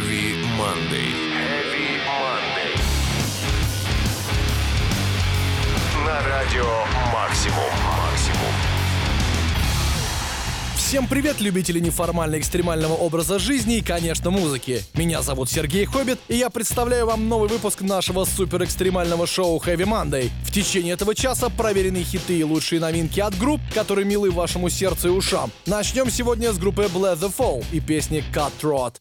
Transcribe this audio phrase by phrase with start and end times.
[0.00, 1.12] Heavy Monday.
[1.36, 2.72] Heavy Monday.
[6.06, 6.64] На радио
[7.12, 7.70] «Максимум».
[7.84, 8.54] «Максимум».
[10.76, 14.82] Всем привет, любители неформально-экстремального образа жизни и, конечно, музыки.
[14.94, 20.30] Меня зовут Сергей Хоббит, и я представляю вам новый выпуск нашего супер-экстремального шоу Heavy Monday.
[20.44, 25.08] В течение этого часа проверенные хиты и лучшие новинки от групп, которые милы вашему сердцу
[25.08, 25.52] и ушам.
[25.66, 28.94] Начнем сегодня с группы Bless the Fall и песни Cut Throat.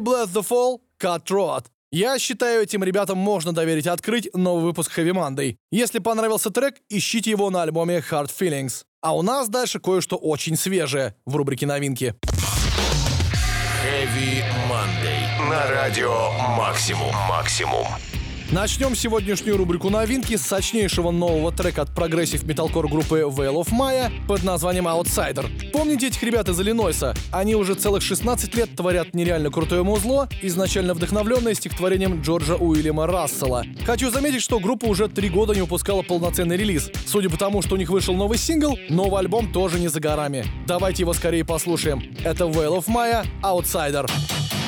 [0.00, 1.66] Были Blessthefall, Cutthroat.
[1.92, 5.56] Я считаю, этим ребятам можно доверить открыть новый выпуск Heavy Monday.
[5.70, 8.84] Если понравился трек, ищите его на альбоме Hard Feelings.
[9.00, 12.14] А у нас дальше кое-что очень свежее в рубрике новинки.
[13.84, 15.48] Heavy Monday.
[15.48, 17.14] На радио «Максимум».
[17.28, 17.86] «Максимум».
[18.52, 24.12] Начнем сегодняшнюю рубрику новинки с сочнейшего нового трека от progressive металкор группы Veil of Maya
[24.28, 25.72] под названием Outsider.
[25.72, 27.14] Помните этих ребят из Иллинойса?
[27.32, 33.64] Они уже целых 16 лет творят нереально крутое музло, изначально вдохновленное стихотворением Джорджа Уильяма Рассела.
[33.84, 36.88] Хочу заметить, что группа уже три года не выпускала полноценный релиз.
[37.04, 40.46] Судя по тому, что у них вышел новый сингл, новый альбом тоже не за горами.
[40.68, 42.00] Давайте его скорее послушаем.
[42.22, 44.08] Это Veil of Maya Outsider.
[44.08, 44.65] Breaking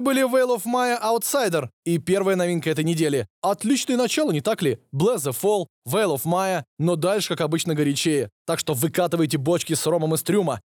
[0.00, 3.26] Это были Veil of Maya Outsider и первая новинка этой недели.
[3.42, 4.78] Отличное начало, не так ли?
[4.94, 8.30] Bless the Fall, Veil of Maya, но дальше, как обычно, горячее.
[8.46, 10.60] Так что выкатывайте бочки с ромом из трюма.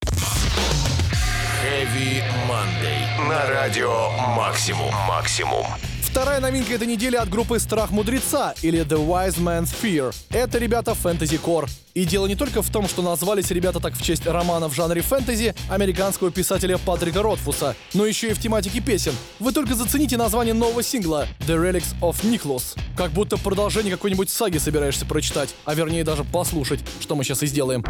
[1.65, 3.29] Heavy Monday.
[3.29, 4.95] На радио Максимум.
[5.09, 5.67] Максимум.
[6.15, 10.15] Вторая новинка этой недели от группы Страх Мудреца или The Wise Man's Fear.
[10.31, 11.69] Это ребята фэнтези кор.
[11.95, 15.03] И дело не только в том, что назвались ребята так в честь романа в жанре
[15.03, 19.13] фэнтези американского писателя Патрика Ротфуса, но еще и в тематике песен.
[19.41, 22.79] Вы только зацените название нового сингла The Relics of Nicholas.
[22.97, 27.49] Как будто продолжение какой-нибудь саги собираешься прочитать, а вернее даже послушать, что мы сейчас и
[27.49, 27.85] сделаем.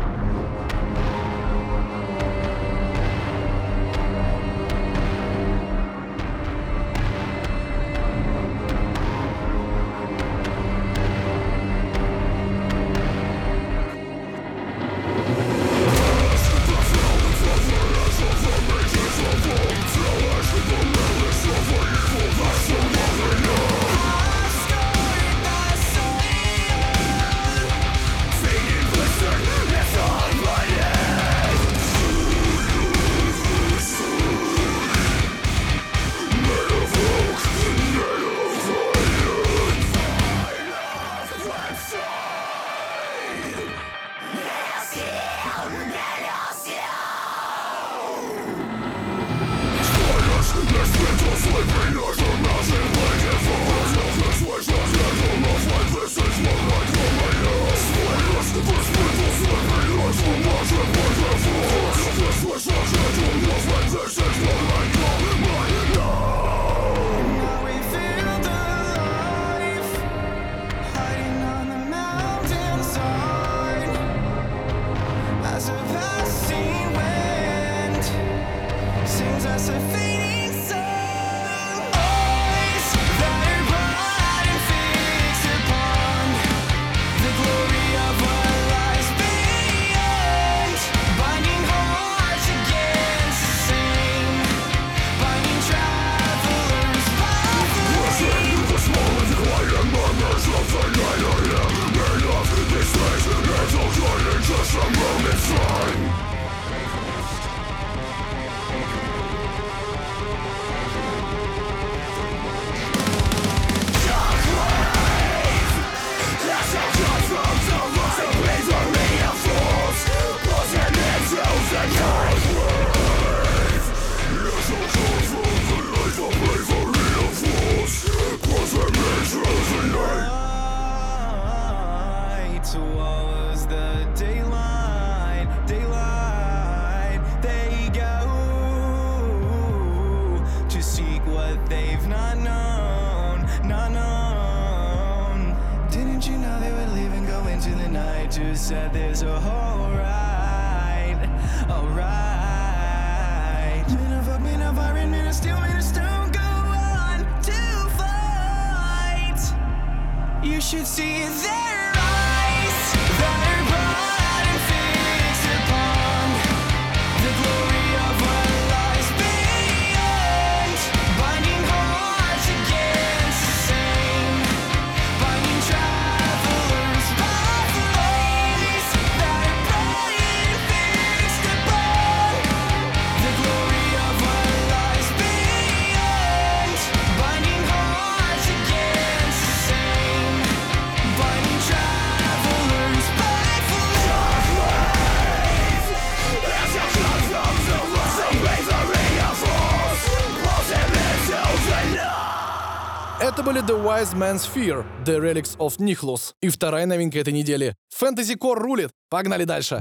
[203.85, 206.33] Wise Man's Fear, The Relics of Nihlos.
[206.41, 207.75] И вторая новинка этой недели.
[207.91, 208.91] Фэнтези Кор рулит.
[209.11, 209.79] Погнали дальше.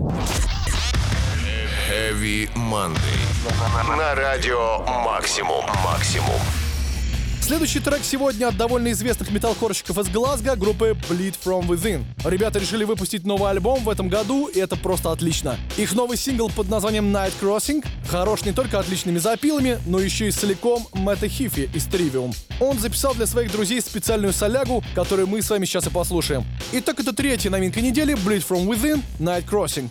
[1.90, 2.98] Heavy Monday.
[3.98, 5.64] На радио Максимум.
[5.86, 6.63] Максимум.
[7.44, 12.06] Следующий трек сегодня от довольно известных металлкорщиков из Глазго группы Bleed From Within.
[12.24, 15.58] Ребята решили выпустить новый альбом в этом году, и это просто отлично.
[15.76, 20.32] Их новый сингл под названием Night Crossing хорош не только отличными запилами, но еще и
[20.32, 22.34] целиком Мэтта Хифи из Trivium.
[22.62, 26.46] Он записал для своих друзей специальную солягу, которую мы с вами сейчас и послушаем.
[26.72, 29.90] Итак, это третья новинка недели Bleed From Within Night Crossing.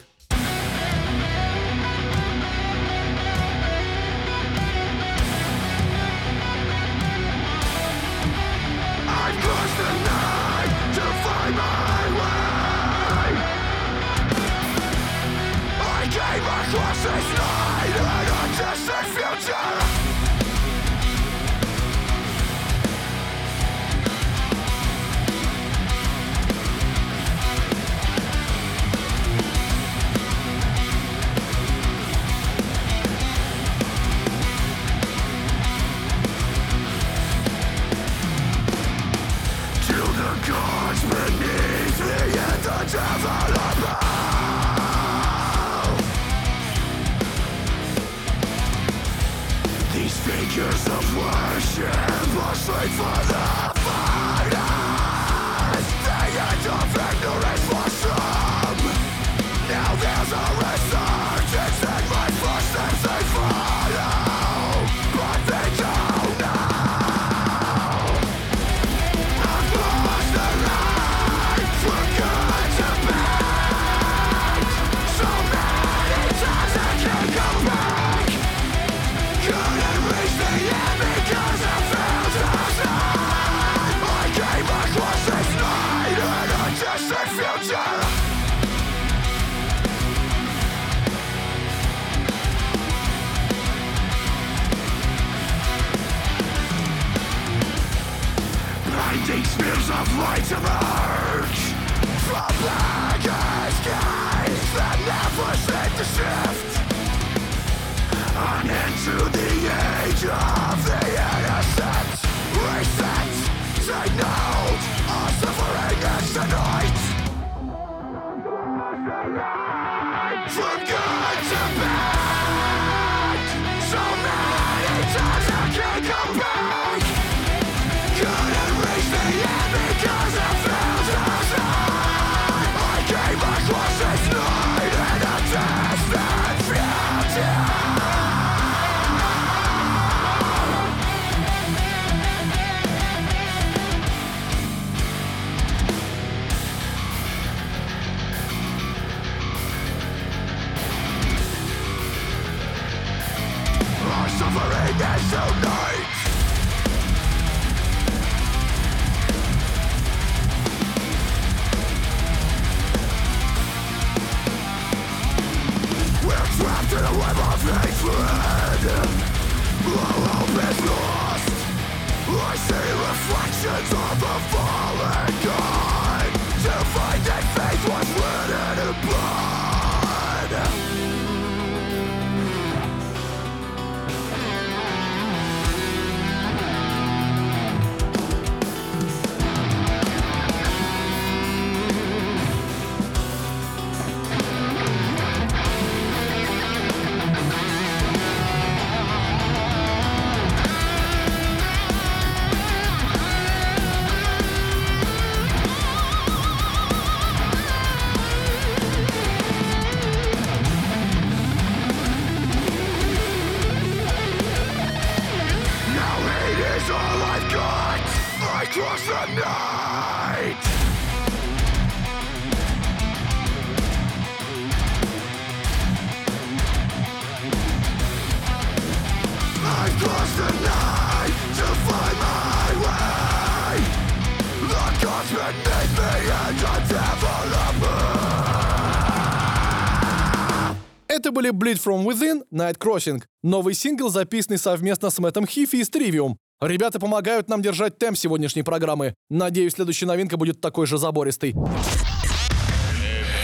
[241.32, 243.22] Были Bleed From Within, Night Crossing.
[243.42, 246.36] Новый сингл, записанный совместно с Мэттом Хифи из Trivium.
[246.60, 249.14] Ребята помогают нам держать темп сегодняшней программы.
[249.28, 251.54] Надеюсь, следующая новинка будет такой же забористой.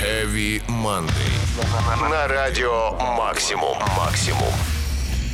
[0.00, 2.08] Heavy Monday.
[2.08, 3.76] На радио Максимум.
[3.96, 4.77] Максимум.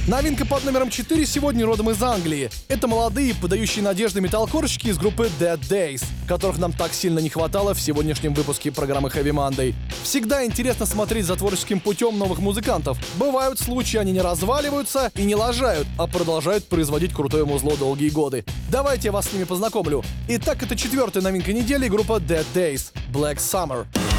[0.07, 2.51] Новинка под номером 4 сегодня родом из Англии.
[2.69, 7.73] Это молодые, подающие надежды металлкорщики из группы Dead Days, которых нам так сильно не хватало
[7.73, 9.75] в сегодняшнем выпуске программы Heavy Monday.
[10.03, 12.99] Всегда интересно смотреть за творческим путем новых музыкантов.
[13.17, 18.45] Бывают случаи, они не разваливаются и не лажают, а продолжают производить крутое музло долгие годы.
[18.71, 20.05] Давайте я вас с ними познакомлю.
[20.29, 23.87] Итак, это четвертая новинка недели группа Dead Days Black Summer.
[23.95, 24.13] What's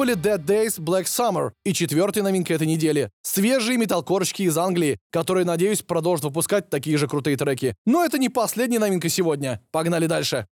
[0.00, 3.10] были Dead Days Black Summer и четвертая новинка этой недели.
[3.20, 7.74] Свежие металкорщики из Англии, которые, надеюсь, продолжат выпускать такие же крутые треки.
[7.84, 9.60] Но это не последняя новинка сегодня.
[9.70, 10.46] Погнали дальше.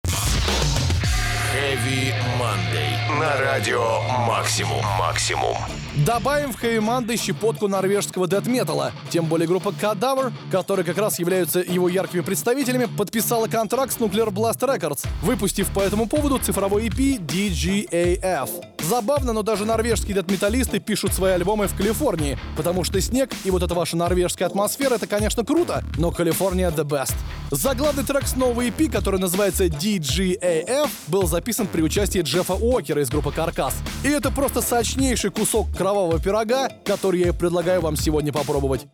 [1.55, 2.26] Heavy.
[3.19, 4.85] На радио Максимум.
[4.99, 5.57] Максимум.
[6.05, 8.91] Добавим в Monday щепотку норвежского дэт-металла.
[9.09, 14.29] Тем более группа Cadaver, которые как раз являются его яркими представителями, подписала контракт с Nuclear
[14.29, 18.49] Blast Records, выпустив по этому поводу цифровой EP DGAF.
[18.83, 23.63] Забавно, но даже норвежские дэт-металлисты пишут свои альбомы в Калифорнии, потому что снег и вот
[23.63, 27.15] эта ваша норвежская атмосфера— это, конечно, круто, но Калифорния the best.
[27.49, 33.09] Заглавный трек с нового EP, который называется DGAF, был записан при участии Джеффа Уокера из
[33.09, 33.75] группы Каркас.
[34.03, 38.85] И это просто сочнейший кусок кровавого пирога, который я предлагаю вам сегодня попробовать.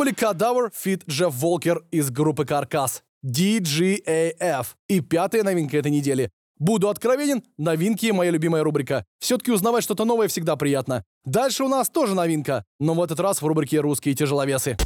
[0.00, 3.02] Были Кадавр, Фит, Джефф Волкер из группы Каркас.
[3.22, 4.68] DGAF.
[4.88, 6.30] И пятая новинка этой недели.
[6.58, 9.04] Буду откровенен, новинки– моя любимая рубрика.
[9.18, 11.04] Все-таки узнавать что-то новое всегда приятно.
[11.26, 14.78] Дальше у нас тоже новинка, но в этот раз в рубрике «Русские тяжеловесы».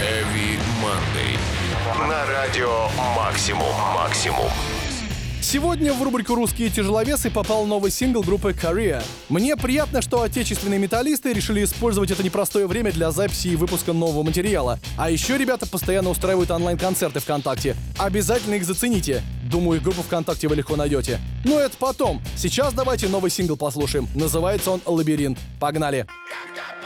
[0.00, 1.38] Heavy Monday.
[2.08, 3.72] На радио Максимум.
[3.94, 4.50] Максимум.
[5.42, 9.02] Сегодня в рубрику «Русские тяжеловесы» попал новый сингл группы Korea.
[9.28, 14.22] Мне приятно, что отечественные металлисты решили использовать это непростое время для записи и выпуска нового
[14.22, 14.78] материала.
[14.96, 17.76] А еще ребята постоянно устраивают онлайн-концерты ВКонтакте.
[17.98, 19.22] Обязательно их зацените.
[19.50, 21.20] Думаю, их группу ВКонтакте вы легко найдете.
[21.44, 22.22] Но это потом.
[22.36, 24.08] Сейчас давайте новый сингл послушаем.
[24.14, 25.38] Называется он «Лабиринт».
[25.58, 25.98] Погнали!
[25.98, 26.81] Это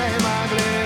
[0.00, 0.79] time I blame.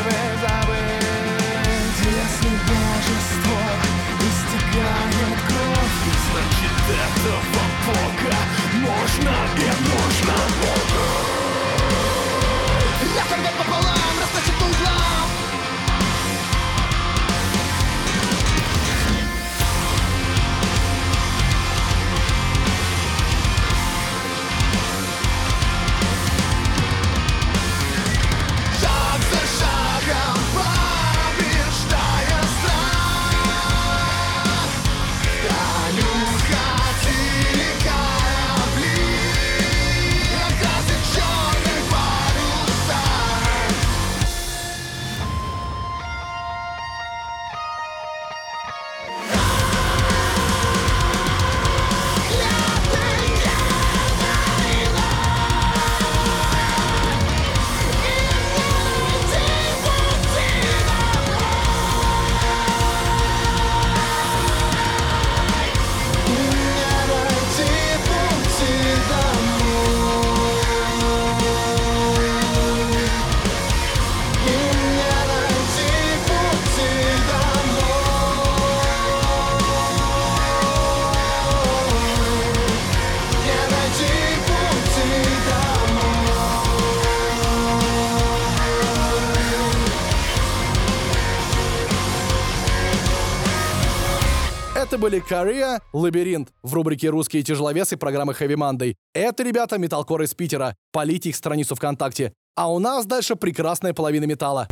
[95.05, 98.95] Были Korea, Лабиринт в рубрике «Русские тяжеловесы» программы Heavy Monday.
[99.13, 100.75] Это, ребята, металкор из Питера.
[100.93, 102.33] Полите их страницу ВКонтакте.
[102.57, 104.67] А у нас дальше прекрасная половина металла.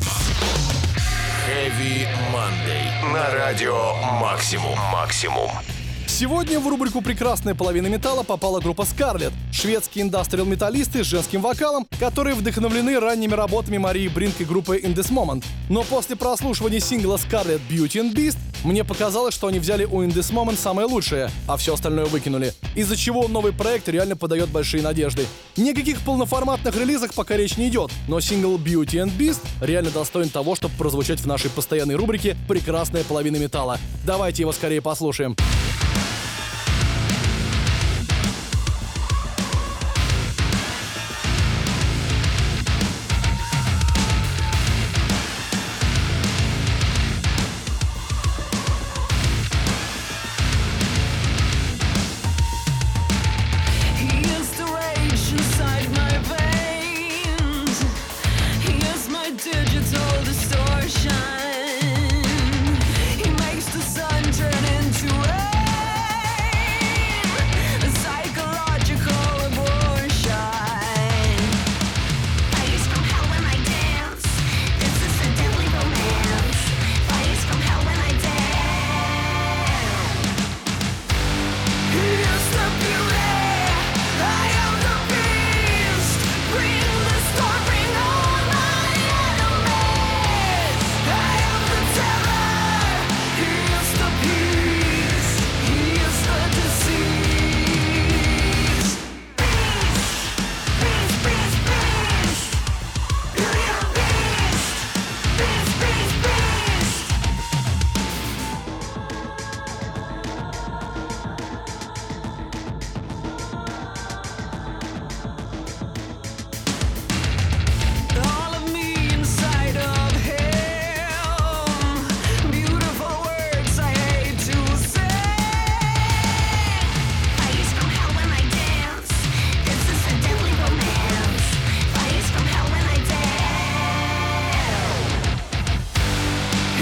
[1.47, 3.13] Heavy Monday.
[3.13, 3.93] На радио
[4.23, 4.79] Максимум.
[4.91, 5.51] Максимум.
[6.13, 12.37] Сегодня в рубрику «Прекрасная половина металла» попала группа Scarlet, шведские индастриал-металлисты с женским вокалом, которые
[12.37, 15.43] вдохновлены ранними работами Марии Бринк и группы In This Moment.
[15.71, 20.13] Но после прослушивания сингла Scarlet Beauty and Beast мне показалось, что они взяли у In
[20.13, 22.53] This Moment самое лучшее, а все остальное выкинули.
[22.75, 25.27] Из-за чего новый проект реально подает большие надежды.
[25.57, 30.57] Никаких полноформатных релизах пока речь не идет, но сингл Beauty and Beast реально достоин того,
[30.57, 33.79] чтобы прозвучать в нашей постоянной рубрике «Прекрасная половина металла».
[34.05, 35.37] Давайте его скорее послушаем.
[35.95, 36.12] He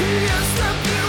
[0.01, 1.00] Jest na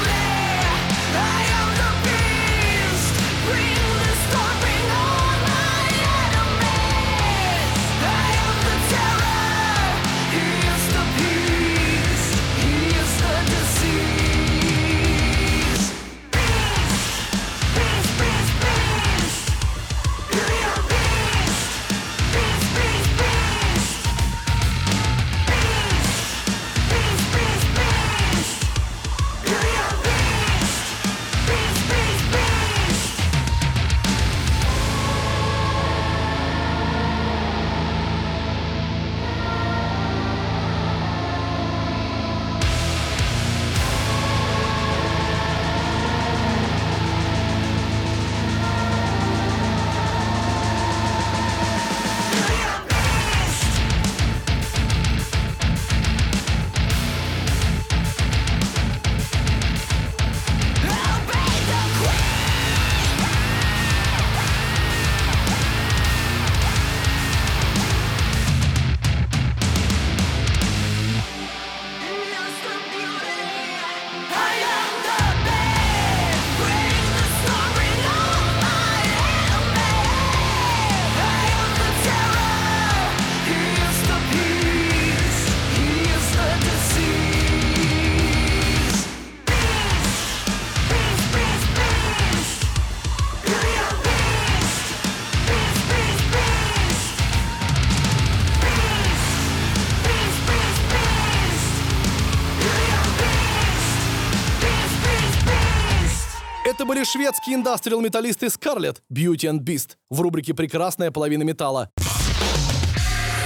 [106.92, 111.89] были шведские индастриал-металлисты Scarlet, Beauty and Beast в рубрике «Прекрасная половина металла».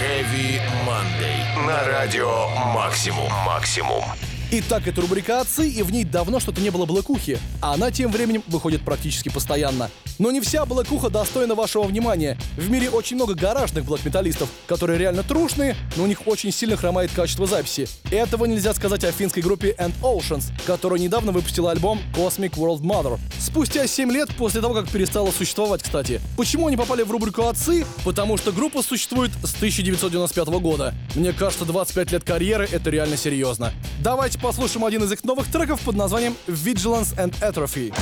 [0.01, 1.67] Heavy Monday.
[1.67, 3.31] На радио Максимум.
[3.45, 4.03] Максимум.
[4.51, 8.11] Итак, это рубрика «Отцы», и в ней давно что-то не было блэкухи, а она тем
[8.11, 9.89] временем выходит практически постоянно.
[10.19, 12.37] Но не вся блэкуха достойна вашего внимания.
[12.55, 17.11] В мире очень много гаражных блэк-металлистов, которые реально трушные, но у них очень сильно хромает
[17.11, 17.87] качество записи.
[18.11, 23.19] Этого нельзя сказать о финской группе And Oceans, которая недавно выпустила альбом Cosmic World Mother.
[23.39, 26.21] Спустя 7 лет после того, как перестала существовать, кстати.
[26.37, 27.83] Почему они попали в рубрику «Отцы»?
[28.05, 30.93] Потому что группа существует с 1995 года.
[31.15, 33.73] Мне кажется, 25 лет карьеры— это реально серьезно.
[34.01, 37.93] Давайте послушаем один из их новых треков под названием Vigilance and Atrophy.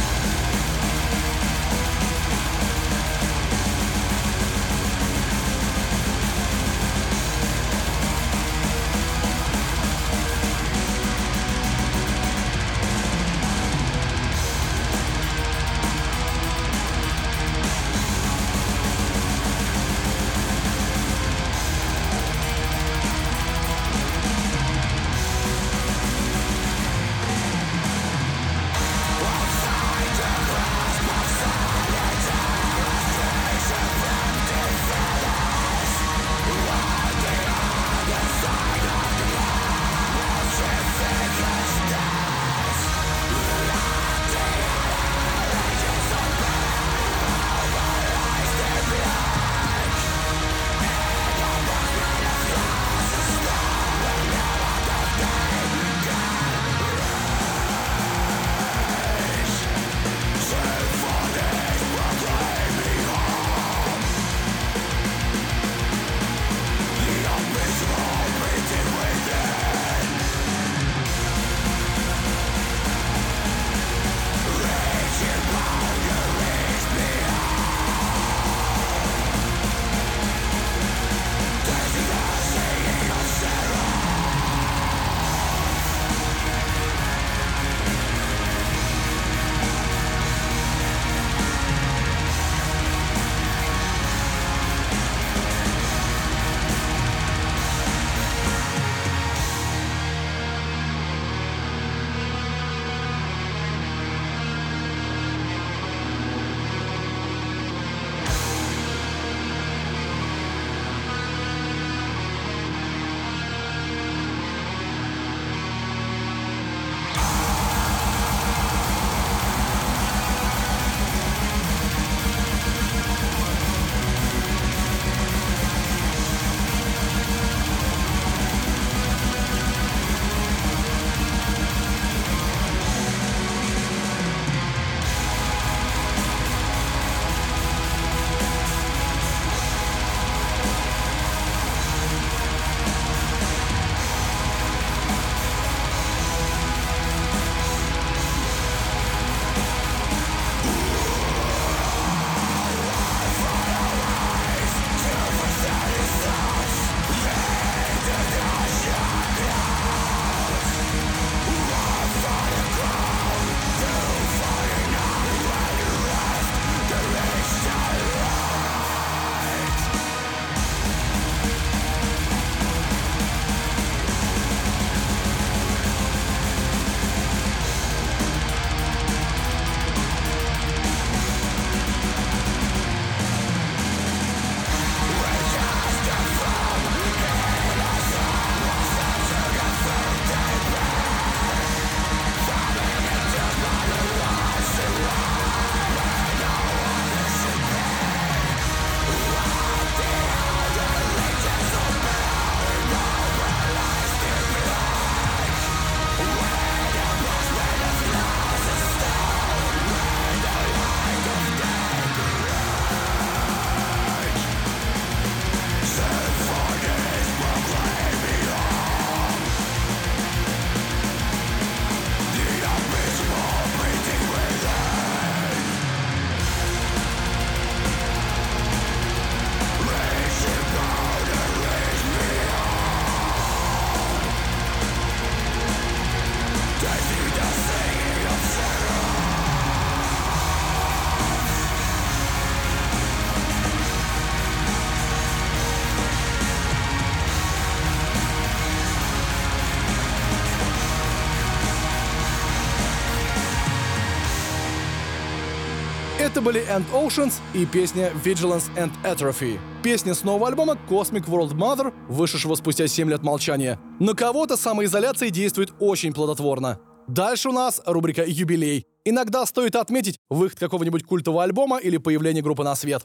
[256.34, 259.60] Это были End Oceans и песня Vigilance and Atrophy.
[259.84, 263.80] Песня с нового альбома Cosmic World Mother, вышедшего спустя 7 лет молчания.
[264.00, 266.80] На кого-то самоизоляция действует очень плодотворно.
[267.08, 268.88] Дальше у нас рубрика «Юбилей».
[269.06, 273.04] Иногда стоит отметить выход какого-нибудь культового альбома или появление группы на свет.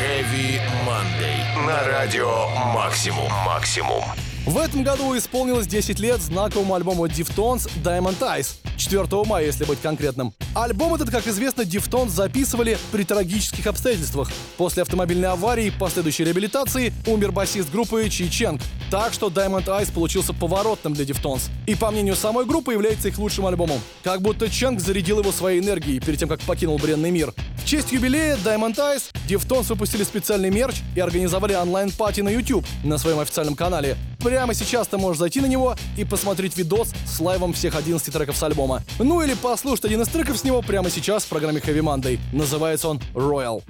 [0.00, 1.66] Heavy Monday.
[1.66, 3.32] На радио Максимум.
[3.44, 4.04] Максимум.
[4.46, 8.56] В этом году исполнилось 10 лет знаковому альбому Deftones Diamond Eyes.
[8.76, 10.34] 4 мая, если быть конкретным.
[10.54, 14.30] Альбом этот, как известно, Deftones записывали при трагических обстоятельствах.
[14.58, 18.60] После автомобильной аварии и последующей реабилитации умер басист группы Чи Ченг.
[18.90, 21.48] Так что Diamond Eyes получился поворотным для Deftones.
[21.66, 23.80] И по мнению самой группы является их лучшим альбомом.
[24.02, 27.32] Как будто Ченг зарядил его своей энергией перед тем, как покинул бренный мир.
[27.56, 32.98] В честь юбилея Diamond Eyes Deftones выпустили специальный мерч и организовали онлайн-пати на YouTube на
[32.98, 33.96] своем официальном канале.
[34.34, 38.36] Прямо сейчас ты можешь зайти на него и посмотреть видос с лайвом всех 11 треков
[38.36, 38.82] с альбома.
[38.98, 42.18] Ну или послушать один из треков с него прямо сейчас в программе Heavy Monday.
[42.32, 43.62] Называется он Royal.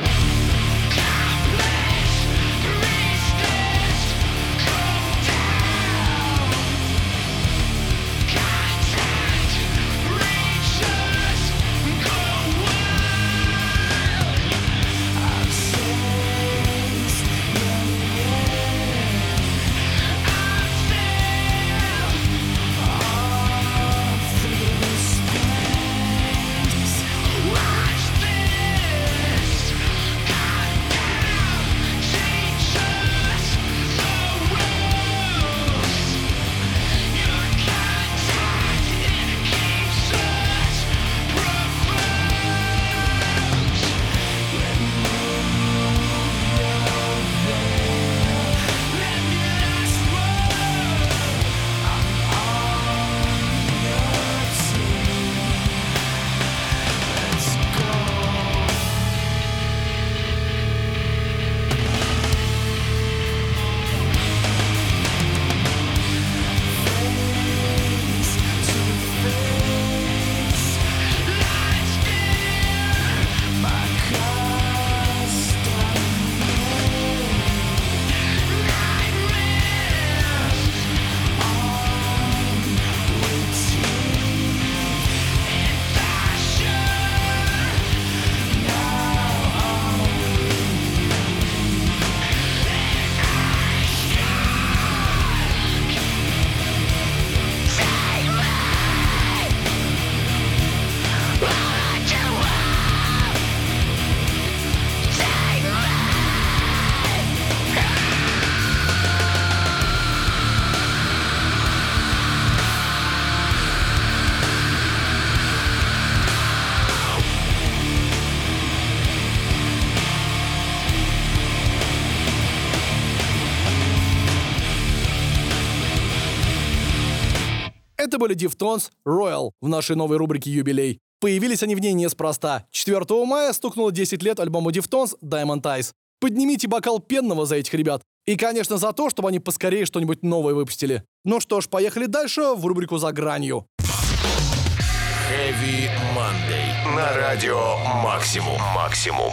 [128.15, 131.01] Это были Deftones Royal в нашей новой рубрике «Юбилей».
[131.21, 132.65] Появились они в ней неспроста.
[132.71, 135.91] 4 мая стукнуло 10 лет альбому Deftones Diamond Eyes.
[136.21, 138.03] Поднимите бокал пенного за этих ребят.
[138.25, 141.03] И, конечно, за то, чтобы они поскорее что-нибудь новое выпустили.
[141.25, 143.67] Ну что ж, поехали дальше в рубрику «За гранью».
[143.81, 146.95] Heavy Monday.
[146.95, 148.61] На радио Максимум.
[148.77, 149.33] Максимум.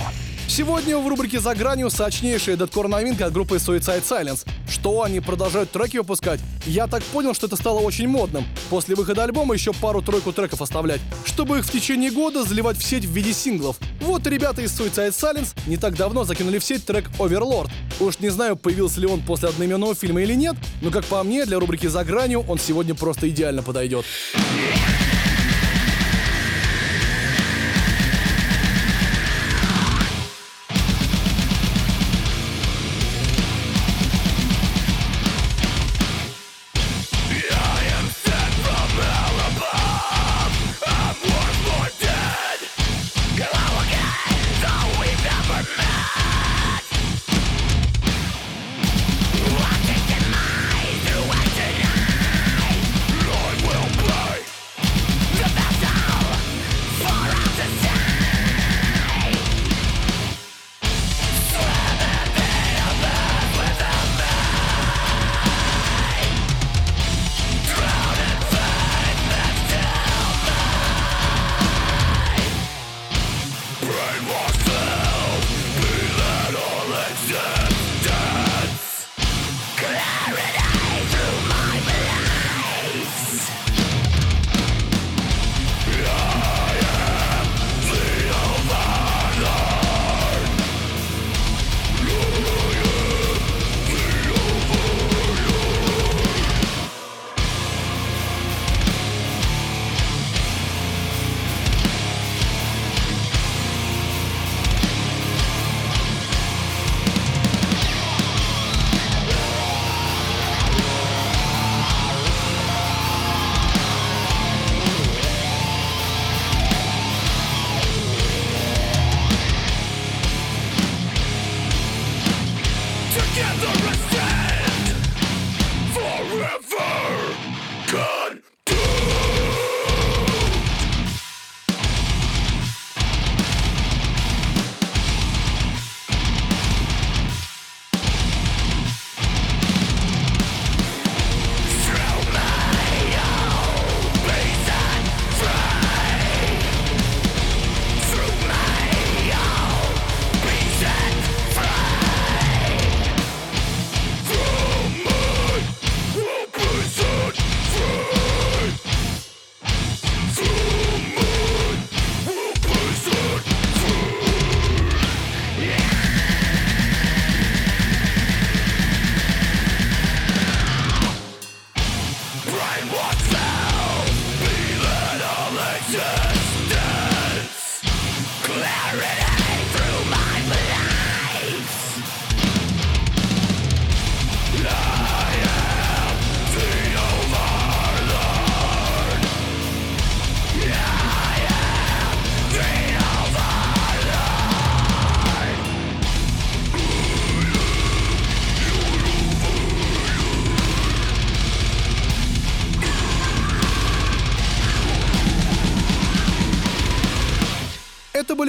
[0.53, 4.45] Сегодня в рубрике «За гранью» сочнейшая дедкор новинка от группы Suicide Silence.
[4.69, 6.41] Что, они продолжают треки выпускать?
[6.65, 8.45] Я так понял, что это стало очень модным.
[8.69, 13.05] После выхода альбома еще пару-тройку треков оставлять, чтобы их в течение года заливать в сеть
[13.05, 13.77] в виде синглов.
[14.01, 17.69] Вот ребята из Suicide Silence не так давно закинули в сеть трек Overlord.
[18.01, 21.45] Уж не знаю, появился ли он после одноименного фильма или нет, но как по мне,
[21.45, 24.03] для рубрики «За гранью» он сегодня просто идеально подойдет.
[24.33, 25.20] I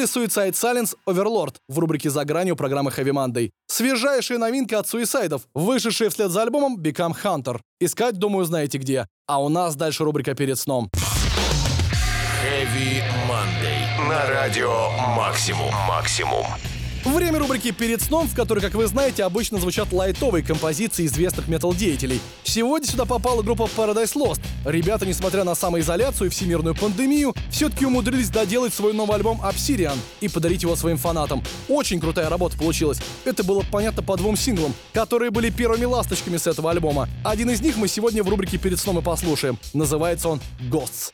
[0.02, 3.50] были Suicide Silence Overlord в рубрике «За гранью» программы Heavy Monday.
[3.66, 7.60] Свежайшая новинка от Суисайдов, вышедшая вслед за альбомом Become Hunter.
[7.80, 9.06] Искать, думаю, знаете где.
[9.26, 10.90] А у нас дальше рубрика «Перед сном».
[12.42, 14.08] Heavy Monday.
[14.08, 15.72] На радио Максимум.
[15.86, 16.46] Максимум.
[17.04, 22.20] Время рубрики «Перед сном», в которой, как вы знаете, обычно звучат лайтовые композиции известных метал-деятелей.
[22.44, 24.40] Сегодня сюда попала группа Paradise Lost.
[24.64, 30.28] Ребята, несмотря на самоизоляцию и всемирную пандемию, все-таки умудрились доделать свой новый альбом Obsidian и
[30.28, 31.42] подарить его своим фанатам.
[31.68, 32.98] Очень крутая работа получилась.
[33.24, 37.08] Это было понятно по двум синглам, которые были первыми ласточками с этого альбома.
[37.24, 39.58] Один из них мы сегодня в рубрике «Перед сном» и послушаем.
[39.74, 40.40] Называется он
[40.70, 41.12] «Ghosts».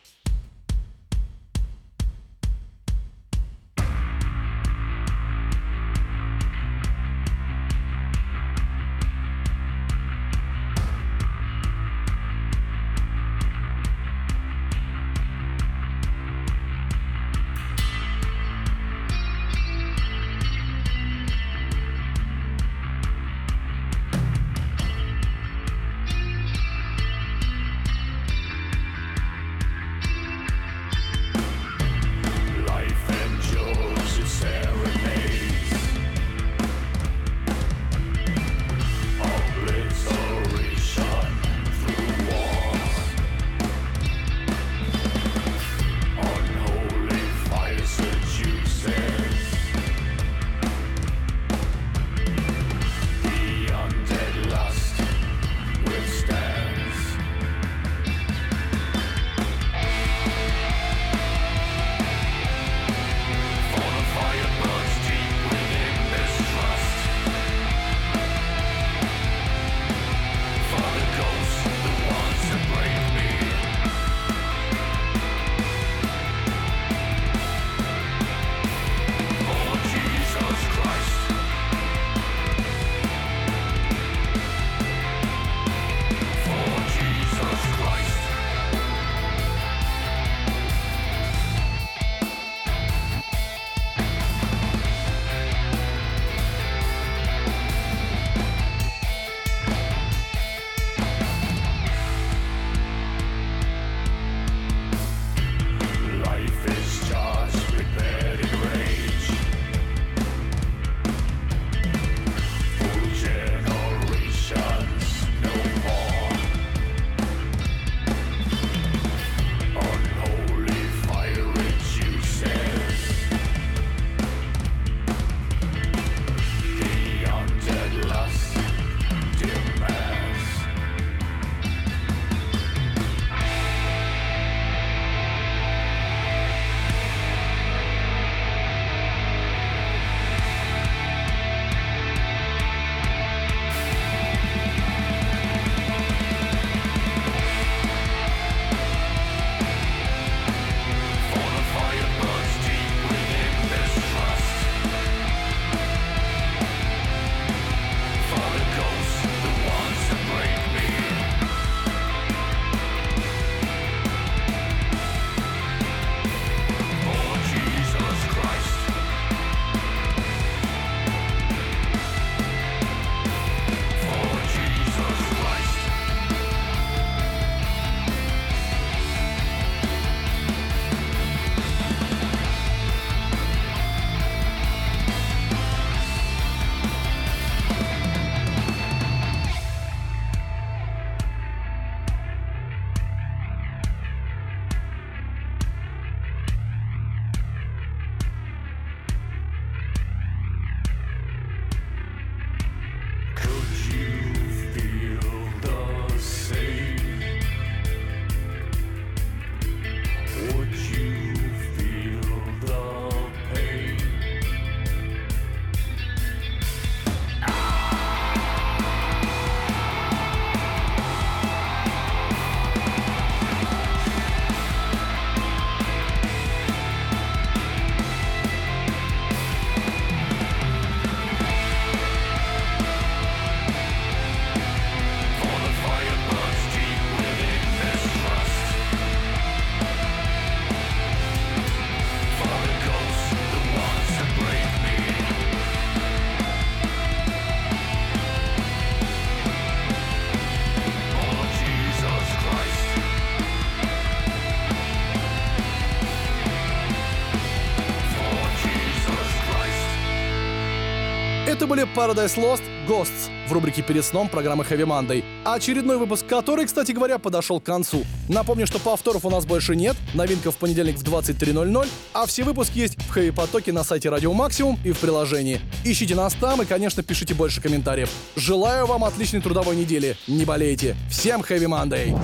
[261.68, 265.24] Были Paradise Lost, Ghosts в рубрике «Перед сном» программы Heavy Monday.
[265.44, 268.04] Очередной выпуск который, кстати говоря, подошел к концу.
[268.28, 272.78] Напомню, что повторов у нас больше нет, новинка в понедельник в 23.00, а все выпуски
[272.78, 275.60] есть в Heavy Потоке на сайте Радио Максимум и в приложении.
[275.84, 278.10] Ищите нас там и, конечно, пишите больше комментариев.
[278.36, 280.16] Желаю вам отличной трудовой недели.
[280.26, 280.96] Не болейте.
[281.10, 282.18] Всем Heavy Monday!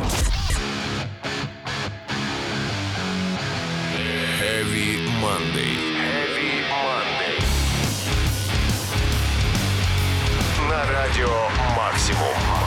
[4.40, 5.93] Heavy Monday.
[11.14, 12.63] Радио «Максимум».